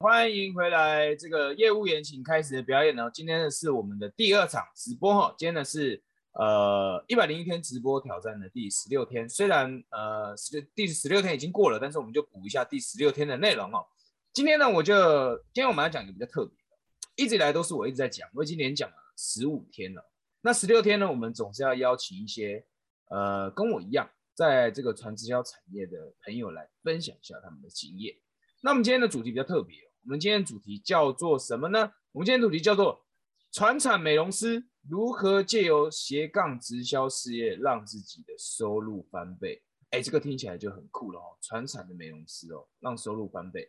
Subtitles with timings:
[0.00, 3.10] 欢迎回来，这个业务员请开始的表演呢。
[3.12, 6.00] 今天的是我们的第二场直播哈，今天呢是
[6.34, 9.28] 呃一百零一天直播挑战的第十六天。
[9.28, 13.84] 虽然呃十六第十六天已经过了，但是我们就补一下第十六天的内容哦。
[14.32, 16.76] 今天呢，我就今天我们来讲一个比较特别的，
[17.16, 20.12] 一直以来都是我一直在讲，我已经连讲了十五天了。
[20.42, 22.64] 那十六天呢，我们总是要邀请一些
[23.08, 28.14] 呃跟我一样在这个传直销产业的朋友来分享一下他们的经验。
[28.60, 29.87] 那我们今天的主题比较特别。
[30.08, 31.92] 我们今天主题叫做什么呢？
[32.12, 33.04] 我们今天主题叫做
[33.52, 39.62] “传产美容师如何借由斜杠直销事业让自己的收入翻倍”。
[39.92, 41.36] 哎，这个听起来就很酷了哦！
[41.42, 43.68] 传产的美容师哦，让收入翻倍。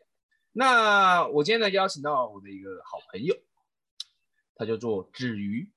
[0.53, 3.35] 那我今天呢，邀请到我的一个好朋友，
[4.55, 5.69] 他叫做子瑜。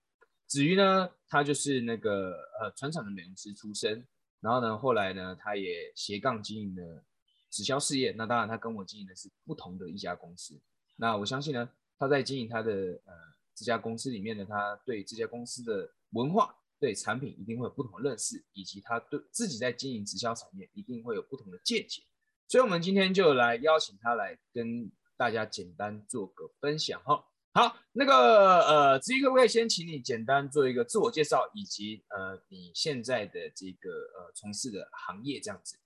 [0.47, 4.07] 子瑜呢，他就是那个呃传产的美容师出身，
[4.39, 7.05] 然后呢，后来呢，他也斜杠经营了。
[7.53, 10.59] 直销事业，那当然他跟我经营的是不同的一家公司。
[10.97, 12.73] 那我相信呢，他在经营他的
[13.05, 13.13] 呃
[13.55, 22.03] 这家公司里面呢，他对这家公司的文化、对产品一定会有不同的认识，以及他对自己在经营直销产业一定会有不同的见解。
[22.49, 27.25] 所以，我们今天就来邀请他来跟大家简单做个分享哈。
[27.55, 35.77] 好，那个呃，子怡可不可以先请你简单做一个自我介绍，以及呃你现在的这个呃从事的行业这样子。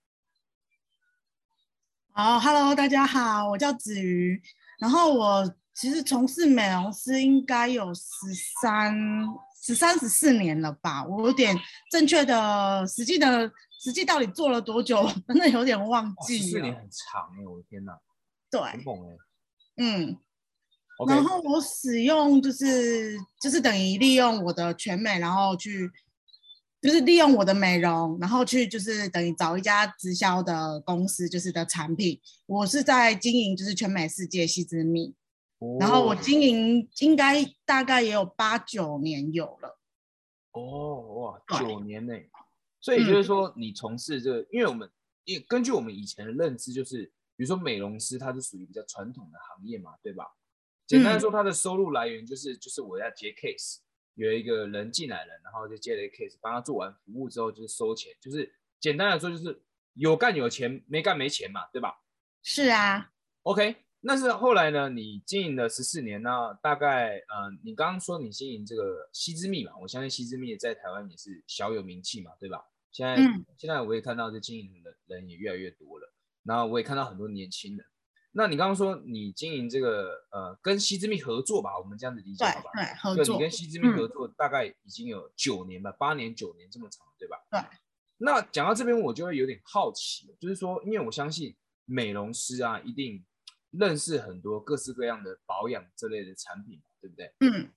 [2.19, 4.41] 好，Hello，大家好，我叫子瑜，
[4.79, 8.03] 然后我其实从事美容师应该有十
[8.63, 8.97] 三、
[9.63, 11.55] 十三、十四年了吧，我有点
[11.91, 16.39] 正确的、实际的、实际到底做了多久，真的有点忘记。
[16.39, 17.93] 十四年很长哎，我的天哪！
[18.51, 19.17] 对，很猛哎。
[19.77, 20.19] 嗯。
[21.07, 25.93] 然后我使用就是就是等于利用我的全美，然后去。
[26.87, 32.21] 就是利用我的美容，然后去就是等于找一家直销的公司，就是的产品。
[32.47, 35.13] 我是在经营就是全美世界西之蜜，
[35.81, 39.81] 然后我经营应该大概也有八九年有了。
[40.53, 42.15] 哦哇，九年呢？
[42.81, 44.89] 所以就是说你从事这个，因为我们
[45.25, 47.03] 因根据我们以前的认知，就是
[47.37, 50.25] 比如说美容师，它是属于比较传统的行业嘛，对吧？
[50.87, 53.79] 简单说，他的收入来源就是就是我要接 case。
[54.17, 59.63] 有一个人进来了，然后就接了一个 case，帮他做完服务之后就是收钱，就是简单来说就是
[59.95, 61.95] 有干有钱，没干没钱嘛，对吧？
[62.43, 63.13] 是啊。
[63.43, 64.89] OK，那是后来呢？
[64.89, 72.65] 你经营了十四年，那大概呃，你刚刚说你经营这个西之蜜嘛，我相信西之蜜在台湾也是小有名气嘛，对吧？
[72.91, 73.17] 现在
[73.59, 76.13] 现在我也看到这经营的人也越来越多了，
[76.43, 77.87] 然后我也看到很多年轻人。
[78.39, 82.71] 那你刚刚说你经营这个呃跟西之蜜合作吧，我们这样子理解好吧？
[82.75, 83.35] 对，合作。
[83.35, 87.39] 你跟西之蜜合作大概已经有九年吧，八年九年这么长，对吧？
[87.51, 87.59] 对。
[88.19, 93.25] 那讲到这边，我就会有点好奇，就是说，因为我相信美容师啊，一定
[93.71, 97.33] 认识很多各式各样的保养这类的产品，对不对？
[97.41, 97.71] 嗯。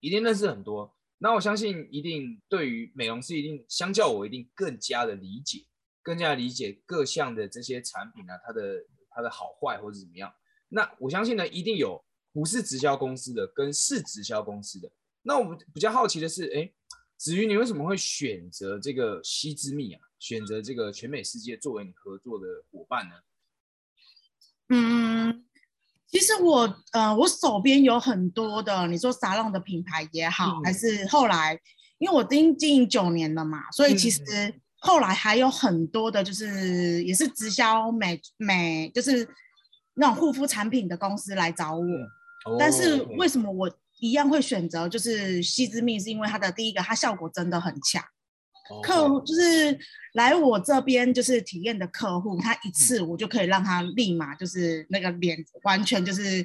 [0.00, 0.96] 一定认识很多。
[1.18, 5.66] 那我相信一定对于美容师，一定相较我一定更加的理解，
[6.02, 8.82] 更加理解各项的这些产品啊，它的。
[9.16, 10.30] 它的好坏或者怎么样？
[10.68, 12.04] 那我相信呢，一定有
[12.34, 14.90] 不是直销公司的跟是直销公司的。
[15.22, 16.70] 那我们比较好奇的是，哎，
[17.16, 20.00] 子瑜，你为什么会选择这个西之蜜啊？
[20.18, 23.14] 选择这个全美世界作为你合作的伙伴呢？
[24.68, 25.46] 嗯，
[26.08, 31.58] 其实我呃，我手边有很多的，你说沙龙的品牌也好，还是后来，
[31.98, 34.22] 因为我经经营九年了嘛，所以其实。
[34.78, 39.28] 后来还有很多的，就是也是直销美美，就是
[39.94, 41.84] 那种护肤产品的公司来找我。
[42.58, 45.98] 但是为什么我一样会选择就是西之蜜？
[45.98, 48.04] 是因为它的第一个，它效果真的很强。
[48.82, 49.78] 客户就是
[50.14, 56.42] 来我这边就是体验的客户，他一次我就可以让他立马就是那个脸完全就是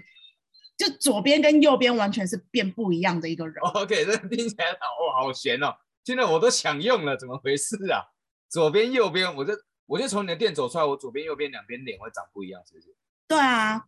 [0.77, 3.55] 就左边跟右边完全是变不一样的一个人。
[3.73, 5.73] OK，这听起来好好悬哦，
[6.05, 8.05] 听得我都想用了，怎么回事啊？
[8.51, 9.53] 左边右边，我就
[9.85, 12.93] 我就从你的店走出来，我左边右边两边脸会长不一样，是不是？
[13.27, 13.81] 对啊。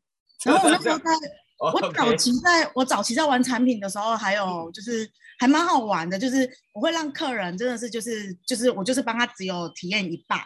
[0.46, 1.12] 然后我那时候在，
[1.58, 10.40] 我早期在我早期在玩产品的时候，还有就是还蛮好玩的，就是我会让客人真的是就是就是我就是帮他只有体验一半，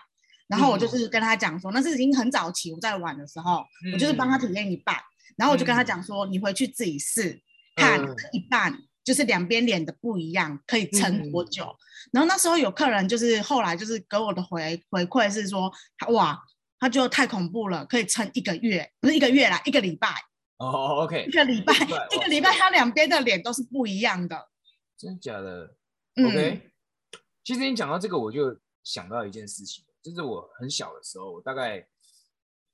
[0.48, 4.96] 然后我就是跟他讲说，那是已经很早期我在玩的时候，我就是帮他体验一半，
[5.36, 7.40] 然后我就跟他讲说，你回去自己试
[7.76, 8.00] 看
[8.32, 8.78] 一半。
[9.08, 11.74] 就是两边脸的不一样，可以撑多久？
[12.12, 15.72] 然后那时候有客人就是后来就是给我的回回馈是说，
[16.10, 16.38] 哇，
[16.78, 20.10] 他就太恐怖了，可以撑一个月，不是一个月啦，一个礼拜。
[20.58, 24.50] 哦，OK，一个礼拜，一个礼拜，他两边的脸都是不一样的。
[24.98, 25.74] 真假的
[26.18, 26.70] ？OK。
[27.46, 31.88] 其实你讲到这个，我就想到一件事情，就是我很小的时候，我大概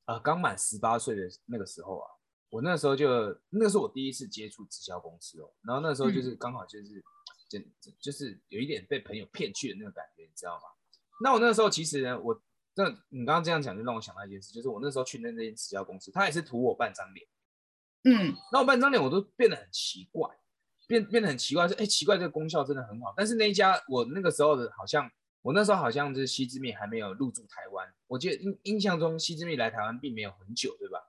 [0.06, 2.09] 啊刚满十八岁的那个时候啊，
[2.54, 7.04] 我那时候就那是我第一次接触直销公司哦，然后那时候就是刚好就是
[7.50, 7.60] 就
[8.00, 10.62] 就是有一点被朋友骗去的那个感觉，你知道吗？
[11.20, 12.40] 那我那时候其实呢，我
[12.76, 17.28] 那你刚刚这样讲就让我想到一件事，就是我那时候去那那间直销公司，他也是图我半张脸，
[18.04, 20.30] 嗯，那我半张脸我都变得很奇怪，
[20.86, 25.10] 变变得很奇怪，说哎奇怪这个功效真的很好，但是那一家我那个时候的好像
[25.42, 31.00] 我那时候好像就是西之蜜还没有入驻台湾，我记得印印象中西之蜜来台湾并没有很久，对吧？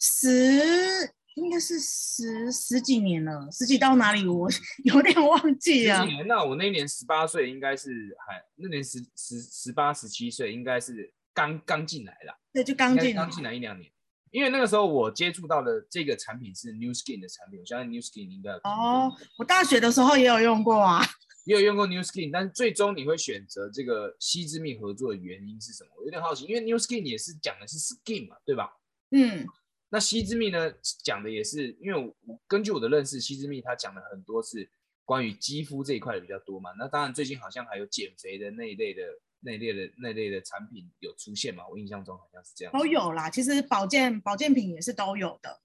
[0.00, 4.48] 十应该是十十几年了，十几到哪里我
[4.84, 6.02] 有点忘记了。
[6.02, 7.90] 十几年，那我那一年十八岁，应该是
[8.26, 13.90] 还那年十十十八十七岁，应该是刚刚进来啦，对，就刚进来刚进来一两年。
[14.32, 21.04] 因为那个时候我接触到的这个产品是 New Skin 的产品，我相信 New Skin 应该哦，我大学的时候也有用过啊，
[21.46, 25.90] 也有用过 New Skin，但是最终你会选择这个西之蜜合作的原因是什么？
[25.98, 28.70] 我有点好奇，因为 New Skin 也是讲的是 Skin 嘛，对吧？
[29.10, 29.46] 嗯。
[29.92, 30.72] 那西之蜜呢，
[31.02, 34.70] 讲的也是，因为我根据我的认识，西之蜜它讲了很多是
[35.04, 36.70] 关于肌肤这一块的比较多嘛。
[36.78, 39.02] 那当然最近好像还有减肥的那一类的
[39.40, 41.66] 那一类的那类的产品有出现嘛？
[41.68, 42.72] 我印象中好像是这样。
[42.72, 45.60] 都有啦，其实保健保健品也是都有的。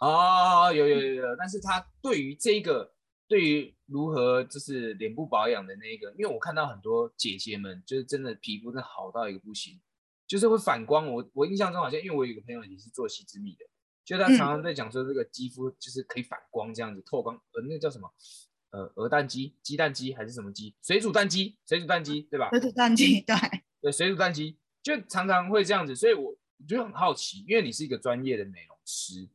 [0.00, 2.92] 哦，有有有有，但是它对于这个，
[3.26, 9.80] 对于如何就是脸部保养的那个，因为我看到很多姐姐们就是真的皮肤真的好到一个不行。
[10.32, 13.66] 就是会反光，我我印象中好像，因为我有一个朋友也是做细之蜜的，
[14.02, 18.10] 就他常常在讲说这个肌肤就是可以反光这样子透光，呃，那个叫什么？
[18.70, 20.74] 呃，鹅蛋肌、鸡蛋肌还是什么肌？
[20.80, 22.48] 水煮蛋肌、水煮蛋肌，对吧？
[22.48, 23.36] 水煮蛋肌，对
[23.82, 26.34] 对，水煮蛋肌就常常会这样子，所以我
[26.66, 29.28] 就很好奇，因为你是一个专业的美容师，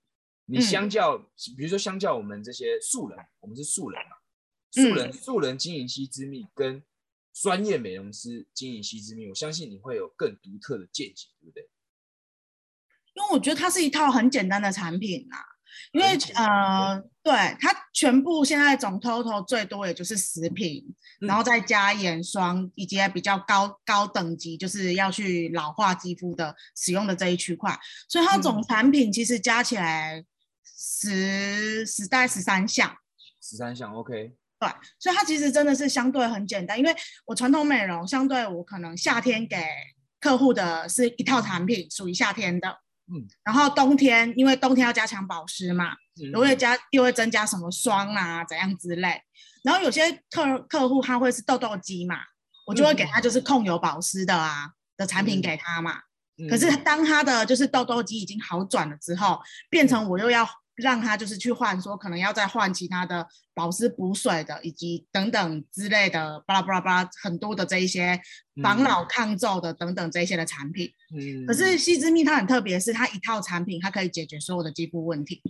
[0.45, 1.15] 你相较，
[1.55, 4.17] 比如说相较我们这些素人，我们是素人嘛，
[4.71, 6.81] 素人素人经营西之蜜跟。
[7.41, 11.69] 专业美容师经营西之蜜，我相信你会有更独特的见解，对不对？
[13.13, 15.37] 因为我觉得它是一套很简单的产品啊，
[15.91, 20.83] 因为呃，对它全部现在总 total 最多也就是十瓶，
[21.19, 30.23] 然后再加眼霜以及比较高高等级，就是要去老化肌肤的使用的这一区块，所以它总产品其实加起来
[30.63, 32.95] 十十代十三项，
[33.41, 34.35] 十三项 OK。
[34.59, 34.67] 对，
[34.97, 36.95] 所以它其实真的是相对很简单，因为
[37.25, 39.63] 我传统美容相对我可能夏天给
[40.19, 42.67] 客户的是一套产品，属于夏天的，
[43.13, 45.91] 嗯，然后冬天因为冬天要加强保湿嘛，
[46.33, 49.21] 又会加又会增加什么霜啊怎样之类，
[49.63, 52.15] 然后有些客客户他会是痘痘肌嘛，
[52.65, 55.99] 我就会给他就是控油保湿的啊的产品给他嘛，
[56.49, 59.39] 可是当他的就是痘痘肌已经好转了之后，
[59.69, 60.49] 变成我又要。
[60.77, 68.17] 让他就是去换，说可能要再换其他的保湿补水的，以及等等之类的，巴拉巴拉巴拉很多的这一些
[68.63, 70.89] 防老抗皱的等等这一些的产品。
[71.13, 71.45] 嗯。
[71.45, 75.41] 可是西之蜜它很特别，是它一套产品，它可以解决所有的肌肤问题。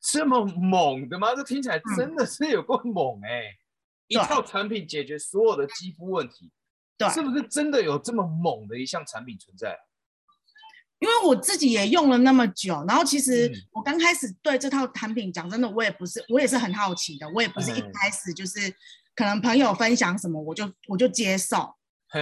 [0.00, 1.34] 这么猛的吗？
[1.34, 3.56] 这听起来真的是有够猛哎！
[4.06, 6.52] 一套产品解决所有的肌肤问题，
[6.98, 9.74] 对，是不是真的有这么猛的一项产品存在？
[11.00, 18.72] 因为我自己也用了那么久，然后其实我刚开始对这套产品讲真的，我也不是，我也是很好奇的，我也不是一开始就是
[19.14, 21.74] 可能朋友分享什么我就我就接受。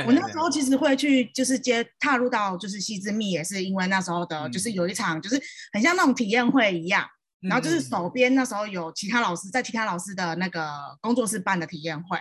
[0.07, 5.41] 我那时候其实会去就是接踏入到就是西之蜜，也是因为那时候的就是有一场就是
[5.73, 7.07] 很像那种体验会一样，
[7.43, 10.67] 然后就是手边那时候有其他老师在其他老师的那个
[11.03, 12.19] 工作室办的体验会，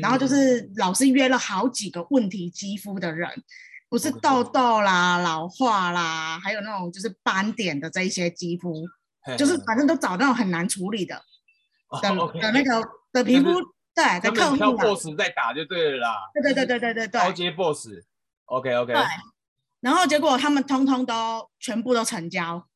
[0.00, 3.28] 然后就是老师约了好几个问题肌肤的人。
[3.88, 8.86] 不是痘痘啦、老化啦，还有那种就是斑点的这一些肌肤，
[9.36, 11.22] 就是反正都找那种很难处理的
[12.02, 13.46] 的的那个的皮肤，
[13.94, 14.56] 对的客户。
[14.56, 16.14] 挑 boss 在打就对了啦。
[16.34, 17.20] 对对对对对对对。
[17.20, 18.92] 高阶 boss，OK OK。
[18.92, 19.02] 对。
[19.80, 22.66] 然后结果他们通通都全部都成交，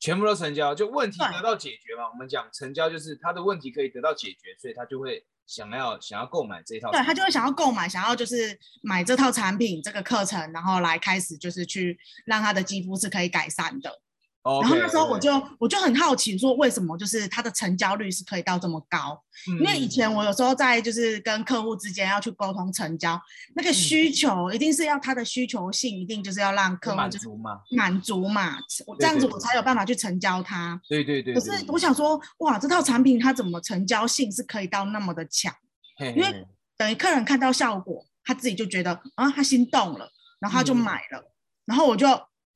[0.00, 2.10] 全部都成交，就问题得到解决嘛。
[2.10, 5.24] 我们讲成交就是他的问题可以得到解决，所以他就会。
[5.46, 14.00] 想要想要购买这套，对他就会想要购买，想要就是买这套产品、这个课程，然后来开始就是去让他的肌肤是可以改善的。
[14.42, 19.22] 然后那时候我就我就很好奇，说为什么就是它的成交率是可以到这么高？
[19.60, 23.20] 因为以前我有时候在就是跟客户之间要去沟通成交，
[23.54, 28.56] 那个需求一定是要他的需求性，一定就是要让客户满足嘛，满足嘛，
[28.98, 30.80] 这样子我才有办法去成交他。
[30.88, 31.34] 对对对。
[31.34, 35.54] 可是我想说，哇，这套产品它怎么成交性是可以到那么的强？
[36.16, 36.46] 因为
[36.78, 41.30] 等于客人看到效果，他自己就觉得啊，他心动了，然后他就买了，
[41.66, 42.08] 然后我就。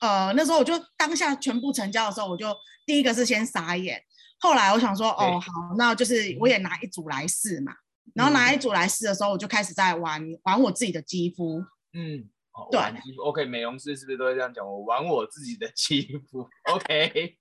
[0.04, 3.99] 呃，那时候我就当下全部成交的时候，我就第一个是先傻眼，
[4.38, 7.73] 后来我想说，哦，好，那就是我也拿一组来试嘛。
[8.14, 11.58] 然后拿一组来试的时候，我就开始在玩玩我自己的肌肤。
[11.94, 12.28] 嗯，
[12.70, 12.80] 对
[13.25, 14.66] ，OK，美容师是不是都会这样讲？
[14.66, 17.38] 我玩我自己的肌肤， OK。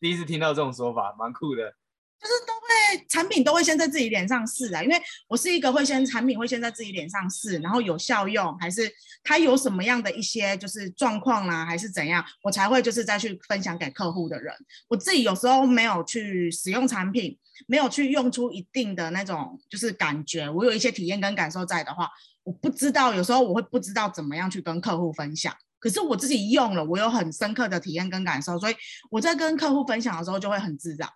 [0.00, 1.72] 第一次听到这种说法，蛮酷的。
[2.20, 8.90] 就是都会产品都会先在自己脸上试啊，因为我是一个会先产品会先在自己脸上试，然后有效用还是
[9.24, 14.54] 它有什么样的一些就是状况啦，还是怎样，我才会就是再去分享给客户的人。
[14.88, 22.06] 我自己有时候没有去使用产品，没有去用出一定的那种就是感觉，我有一些体验跟感受在的话，
[22.42, 25.54] 我不知道有时候我会不知道怎么样去跟客户分享。
[25.78, 28.76] 可是我自己用了，我有很深刻的体验跟感受，所以
[29.10, 31.08] 我在跟客户分享的时候就会很自然。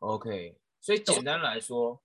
[0.00, 2.02] OK，所以简单来说，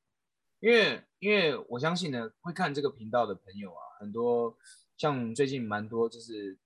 [0.59, 4.57] 因为因为我相信呢，会看这个频道的朋友啊，很多
[4.97, 6.57] 像最近蛮多就是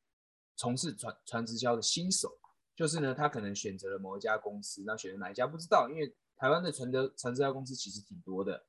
[0.56, 2.38] 从事传传直销的新手，
[2.76, 8.66] 就是呢，他可能选择了某一家公司，那选择哪一家不知道，因为台湾的传的传直销公司其实挺多的，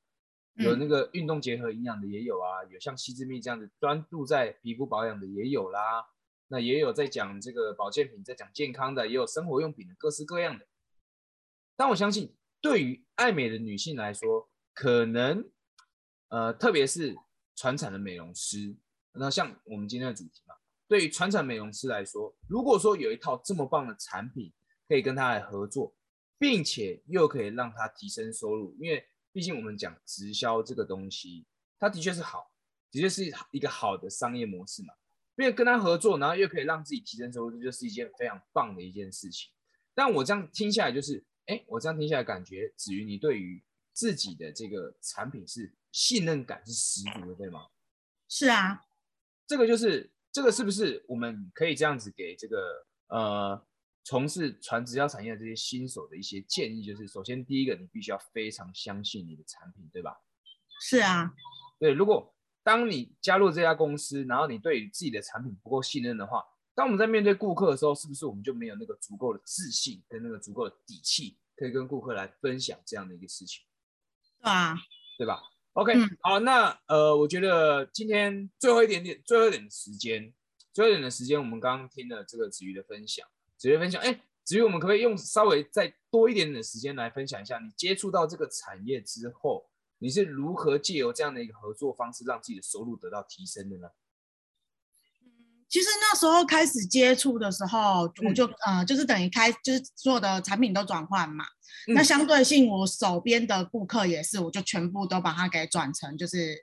[0.55, 6.07] 有那个运动结合营养的也有啊，有像西之蜜这样子专注在皮肤保养的也有啦，
[6.47, 10.65] 那也有在讲这个保健品，在讲健康的，也有生活用品的，各式各样的，
[11.75, 12.35] 但我相信。
[12.65, 15.47] 对于爱美的女性来说，可能，
[16.29, 17.15] 呃，特别是
[17.55, 18.75] 传产的美容师，
[19.11, 20.55] 那像我们今天的主题嘛，
[20.87, 24.51] 对于传产美容师来说，如果说有一套这么棒的产品
[24.87, 25.95] 可以跟他来合作，
[26.39, 31.45] 并且又可以让他提升收入，因为毕竟我们讲直销这个东西，
[31.77, 32.51] 它的确是好，
[32.89, 34.91] 的确是一个好的商业模式嘛，
[35.35, 39.53] 因为跟他合作，然后又可以让自己提升收入，这就是一件非常棒的一件事情。
[39.93, 41.23] 但我这样听下来就是。
[41.47, 47.67] 哎，我这样听下来，感觉子瑜你对于自己的这个产品是信任感是十足的，对吗？
[48.27, 48.81] 是啊，
[49.47, 53.67] 这个就是这个是不是我们可以这样子给这个呃
[54.03, 56.83] 从事传直销产业的这些新手的一些建议？
[56.83, 60.19] 就是首先第一个，你必须要非常相信你的产品，对吧？
[60.81, 61.33] 是啊，
[61.79, 61.93] 对。
[61.93, 66.43] 如果当你加入这家公司，然后你对于自己的产品不够信任的话，
[66.75, 73.63] 当我们在面对顾客的时候，是不是我们就没有那个足够的自信跟那个足够的底气，可以跟顾客来分享这样的一个事情？
[74.41, 74.77] 对啊，
[75.17, 75.41] 对吧
[75.73, 80.33] ？OK，好，那呃，我觉得今天最后一点点，最后一点的时间，
[80.73, 83.25] 最后一点的时间，我们刚刚听了这个子瑜的分享，
[83.57, 89.65] 子瑜分享，哎，子瑜，我们可不可以用稍微再多一点点的时间来分享一下，你接触到这个产业之后，
[89.99, 93.87] 你是如何借由这样的一个合作方式，让自己的收入得到提升的呢？
[95.75, 101.43] 其实那时候开始接触的时候，我就呃，就是等于开，就是所有的产品都转换嘛。
[101.87, 106.55] 那相对性，我手边的顾客也是，我就全部都把它给转成就是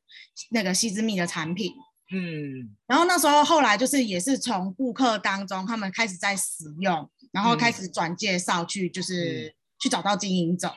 [0.50, 1.74] 那个西之蜜的产品。
[2.10, 2.74] 嗯。
[2.86, 10.72] 然后那时候后来就是也是从顾客当中，他们开始在使用，然后开始转介绍去，就是去找到经营者。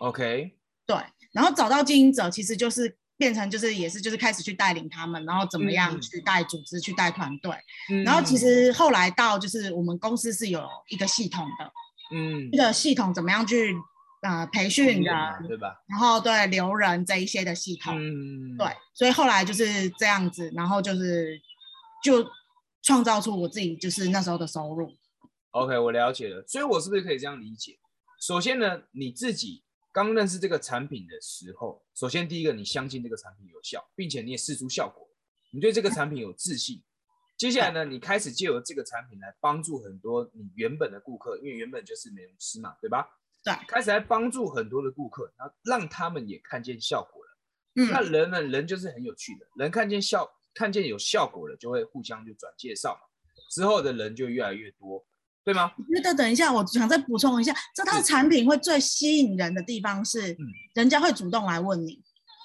[0.00, 0.54] OK。
[0.84, 0.98] 对，
[1.32, 2.99] 然后找到经营者，其实就是。
[3.20, 7.54] 变成就是也是就是开始去带领他们，然后怎么样去带组织去带团队，
[8.02, 11.70] 然后其实后来到就是我们公司是有一个系统的，
[12.16, 13.76] 嗯，一个系统怎么样去
[14.22, 15.14] 呃培训人，
[15.46, 15.82] 对吧？
[15.86, 21.38] 然后对留人这一些的系统，嗯，对，所以后来就是这样子，然后就是
[22.02, 22.26] 就
[22.82, 24.96] 创造出我自己就是那时候的收入。
[25.50, 27.78] OK，我了解了，所以我是不是可以这样理解？
[28.18, 29.62] 首先呢，你自己。
[29.92, 35.08] 刚认识这个产品的时候，首先第一个，你相信这个产品有效，并且你也试出效果，
[35.52, 36.82] 你对这个产品有自信。
[37.36, 43.08] 接下来呢，你开始借由这个产品来帮助很多你原本的顾客，因为原本就是美容师嘛，对吧？
[43.42, 47.38] 对，开始来帮助很多的顾客，然后让他们也看见效果了。
[47.76, 53.00] 嗯，那人呢，人就是很有趣的，人看见效，看见有效果了，就会互相就转介绍嘛，
[53.50, 55.04] 之后的人就越来越多。
[55.44, 55.72] 对吗？
[55.88, 60.36] 那得等一下，我想再补充一下，这套产品会最吸引人的地方是，
[60.74, 61.92] 人家会主动来问你，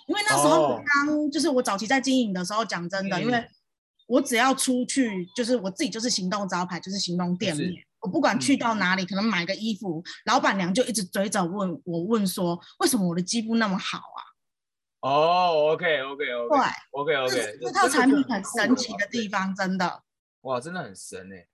[0.08, 3.46] 因为那时候刚就是我早期在经营的时候，讲真的，因为
[4.08, 14.22] 我只要出去，就是我自己就是行动招牌，就是行动店面，我不管去到哪里，可能买个衣服，老板娘就一直追着问我问说，为什么我的肌肤那么好啊？
[15.02, 16.60] 哦，OK，OK，OK，对
[16.92, 20.02] ，OK，OK，这套产品很神奇的地方，真的，
[20.42, 21.46] 哇，真的很神哎。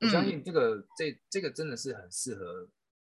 [0.00, 2.68] 我相信这个这这个真的是很适合，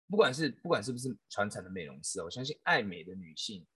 [0.09, 3.67] 不管是不管是不是传承的美容师，我相信爱美的女性，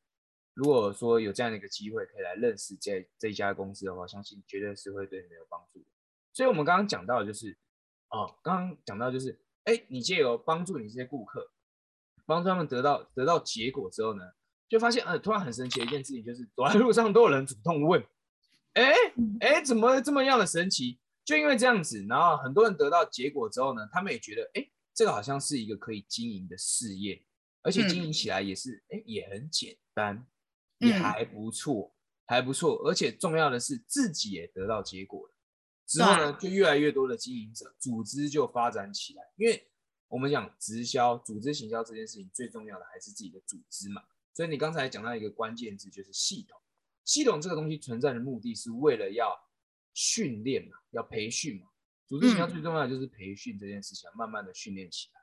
[0.54, 5.86] 如果说有这样的一个机会可以来认识这这一家公司的话，相信绝对是会对你有帮助的。
[6.32, 7.58] 所以，我们刚刚讲到的就是，
[8.08, 11.50] 哦，刚刚讲到就是，哎，你借由帮助你这些顾客，
[12.24, 14.24] 帮助他们得到得到结果之后呢，
[14.70, 18.02] 就发现，呃，突然很神奇的一件事情就是，走在路上都有人主动问，
[18.72, 18.94] 哎
[19.40, 20.98] 哎，怎么这么样的神奇？
[21.24, 27.24] 就因为这样子，然后很多人得到结果之后呢，他们也觉得，哎，这个好像是一个可以经营的事业，
[27.62, 30.26] 而且经营起来也是，哎，也很简单，
[30.78, 31.94] 也还不错，
[32.26, 35.34] 还不错，而且重要的是自己也得到结果了。
[35.86, 39.22] 之后呢，就越来越多的经营者，组织就发展起来。
[39.36, 39.68] 因为
[40.08, 44.02] 我们讲直销、组织行销这件事情，最重要的还是自己的组织嘛。
[44.34, 46.58] 所以你刚才讲到一个关键字，就是系统。
[47.04, 49.36] 系统这个东西存在的目的是为了要
[49.94, 51.68] 训练嘛，要培训嘛。
[52.06, 55.20] 组织形象最重要的就是培训这件事情，慢慢的训练起来，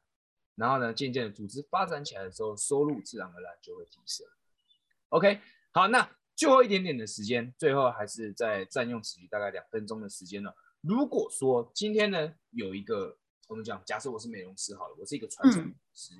[0.55, 4.25] 然后呢，渐渐的组织发展起来的时候，收入自然而然就会提升。
[5.09, 5.39] OK，
[5.71, 10.55] 好，那最后一点点的时间，最后还是在占用此余大概两分钟的时间了。
[10.81, 16.13] 如果说今天呢有一个我们讲，假设我是美容师好了，我是一个传承师，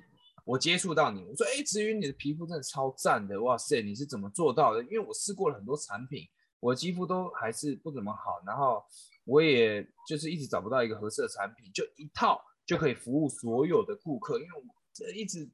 [0.44, 4.82] 我接触到你，我说，哎，子瑜，你的皮肤真的超赞的，哇塞，你是怎么做到的？
[4.84, 6.28] 因为我试过了很多产品，
[6.60, 8.84] 我肌肤都还是不怎么好，然后
[9.24, 15.50] 我也就是一直找不到一个合适的产品，就一套就可以服务所有的顾客，因为我这一直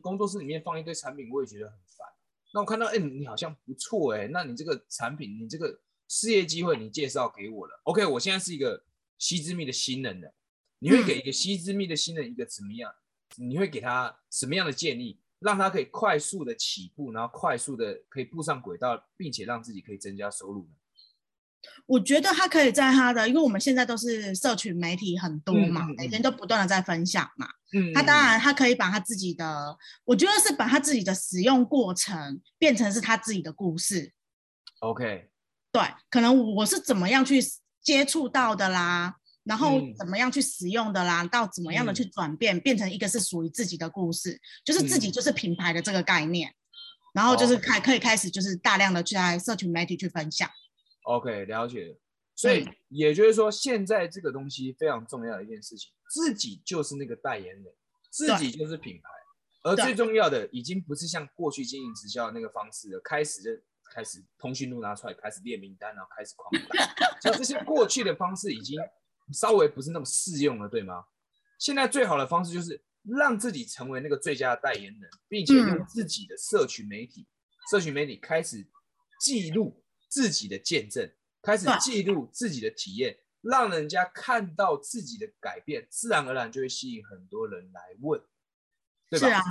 [0.00, 2.08] 工作室里面放一堆产品，我也觉得很烦。
[2.54, 5.80] 那我看到，哎，你好像不错，哎，那你这个产品，你这个。
[6.12, 8.84] 事业机会你介绍给我了，OK，我现在是一个
[9.16, 10.34] 西之密的新人的，
[10.80, 12.92] 你会给一个西之密的新人一个怎么样？
[13.36, 20.74] 你会给他什么样的建议，让他可以快速的起步，然后快速的可以步上轨道，并且让自己可以增加收入呢？
[21.84, 34.12] 我觉得他可以在他的，因为我们现在都是社群媒体很多嘛，每天都不断的在分享嘛，嗯，他当然他可以把他自己的，我觉得是把他自己的使用过程变成是他自己的故事
[34.78, 35.30] ，OK。
[35.72, 37.40] 对，可能我是怎么样去
[37.82, 46.54] 接触到的啦，然后怎么样去使用的啦，到怎么样的去转变，变成一个是属于自己的故事，就是自己就是品牌的这个概念，
[47.14, 50.48] 然后就是开可以开始就是大量的去在社群媒体去分享。
[51.04, 51.96] OK，了解。
[52.36, 57.64] 所以也就是说，现在这个东西非常重要的一件事情，自己就是那个代言人，
[58.10, 59.08] 自己就是品牌，
[59.62, 63.50] 而最重要的已经不是像过去经营直销那个方式了，开始就。
[63.92, 67.18] 开始通讯录拿出来，开始列名单，然后开始狂打。
[67.20, 68.78] 所以这些过去的方式已经
[69.32, 71.04] 稍微不是那么适用了，对吗？
[71.58, 77.26] 现在最好的方式就是让自己成为那个最佳的代言人，并且用自己的社群媒体，
[77.70, 78.66] 社群媒体开始
[79.20, 81.10] 记录自己的见证，
[81.42, 88.20] 开始记录自己的体验，让人家看到自己的改变，自然而然就会吸引很多人来问，
[89.10, 89.28] 对吧？
[89.28, 89.42] 是啊，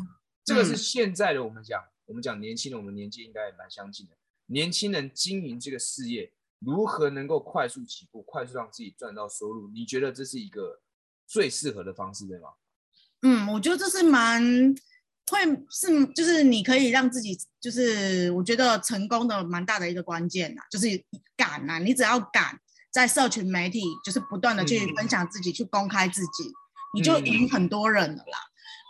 [0.44, 4.18] 这个是现在的我们讲，我们讲年轻人，我们年纪应该也蛮相近的。
[4.48, 9.70] 年轻人经营这个事业，如何能够快速起步，快速让自己赚到收入？
[9.70, 10.82] 你觉得这是一个
[11.26, 12.50] 最适合的方式，对吗？
[13.22, 14.44] 嗯，我觉得这是蛮
[15.32, 20.88] 会是，就是你可以让自己，就是我觉得成功的蛮大的一个关键呐，就是
[21.38, 22.60] 敢呐，你只要敢
[22.92, 26.52] 在社群媒体，就是不断的去分享自己，去公开自己，
[26.94, 28.38] 你就赢很多人了啦。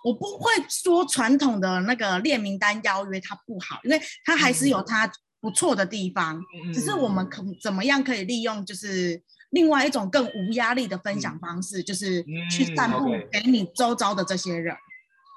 [0.03, 5.12] 我不会说传统的那个列名单邀约它不好，因为它还是有它。
[5.41, 6.41] 不错的地方，
[6.73, 12.21] 只是我们可怎么样可以利用，就是另外一种更无压力的分享方式，就是
[12.52, 14.75] 去散布给你周遭的这些人。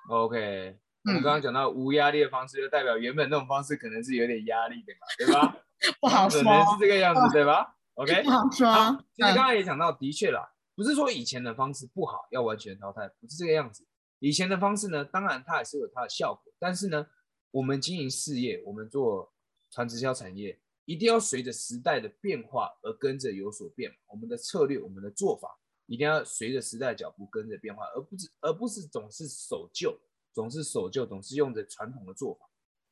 [0.09, 5.57] OK，我们刚刚讲到无压力的方式，就代表原本那种方式可能是有点压力的嘛，对吧？
[6.01, 9.05] 不好说，可能是这个样子，对吧？OK，不好说。
[9.15, 13.87] 其实刚刚也讲到，的确啦，不是说以前的方式不好，要完全淘汰，不是这个样子。
[14.19, 17.07] 以前的方式呢，当然它也是有它的效果，但是呢，
[17.53, 19.32] 我们经营事业，我们做。
[19.73, 29.99] 传直销产业一定要随着时代的变化而跟着有所变，我们的策略、我们的做法一定要随着时代脚步跟着变化，而不是而不是总是守旧，
[30.33, 32.47] 总是守旧，总是用着传统的做法，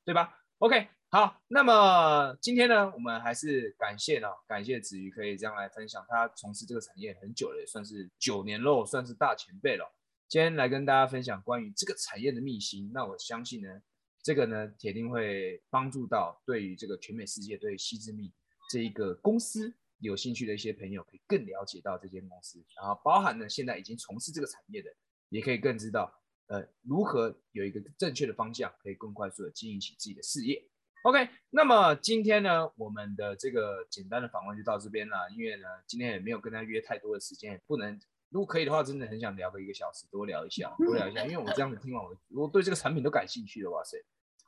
[0.04, 9.92] 对吧？OK，好，那么今天呢，我们还是感谢呢，感谢子瑜可以这样来分享，他从事这个产业很久了，也算是九年喽，算是大前辈了。
[10.28, 13.82] 今天来跟大家分享关于这个产业的秘辛，那我相信呢。
[14.22, 18.32] 这个呢，铁定会帮助到对于这个全美世界对西之密
[18.70, 24.90] 这一个公司有兴趣的一些朋友，可以更了解到这间公司，然后包含呢现在已经从事这个产业的，
[25.30, 26.12] 也可以更知道
[26.48, 30.62] 呃如何有一个正确的方向，可以更快速的经营起自己的事业。
[31.04, 37.98] OK，那么今天呢，我们的这个简单的访问就到这边了，因为呢今天也没有跟他约太多的时间，不能。
[38.30, 43.98] 如果可以的话，真的很想聊个一个小时，多聊一下，多聊一下， 因为我这样子听完，我如果对这个产品都感兴趣的，哇塞，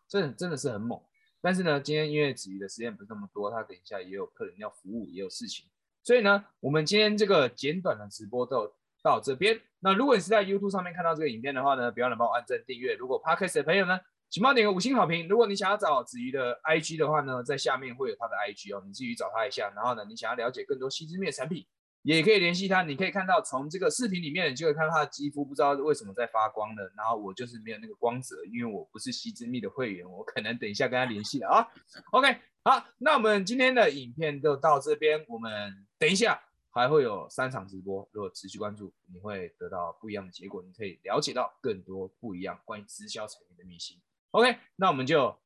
[0.09, 1.01] 真的真的是很猛。
[1.41, 5.67] 但是呢，今天因为子瑜的时间不是那么多，他等一下也有客人要服务，也有事情，
[6.05, 9.61] 所以呢，我们今天这个简短的直播到到这边。
[9.81, 12.95] 那如果你是在 YouTube 上面看到这个影片的话呢，不要忘了帮我按赞订阅。
[12.95, 13.99] 如果 Podcast 的朋友呢，
[14.31, 15.27] 请帮我点个五星好评。
[15.27, 19.73] 如果你想要找子瑜的 IG 的话呢，在下面会有他的 IG 哦，你自己找他一下。
[19.75, 21.67] 然后呢，你想要了解更多西之面产品。
[22.03, 26.93] 也可以联系他，你可以看到从这个视频里面，你就会看到他的肌肤不知道为什么在发光的。
[26.97, 31.69] 然后我就是没有那个光泽，因为我不是西之密的会员，我可能等一下跟他联系了啊。
[32.11, 43.97] OK，好，那我们今天的影片就到这边，我们等一下还会有三场直播，如果持续关注，你会得到不一样的结果，你可以了解到更多不一样关于直销产业的秘辛。
[44.33, 45.39] OK，那我们就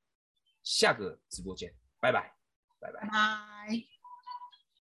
[0.62, 2.32] 下个直播见，拜拜，
[2.80, 3.06] 拜拜。
[3.06, 3.95] 拜。